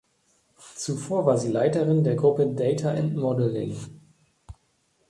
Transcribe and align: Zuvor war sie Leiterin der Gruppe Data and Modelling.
Zuvor 0.77 1.27
war 1.27 1.37
sie 1.37 1.51
Leiterin 1.51 2.03
der 2.03 2.15
Gruppe 2.15 2.47
Data 2.55 2.89
and 2.89 3.15
Modelling. 3.15 3.77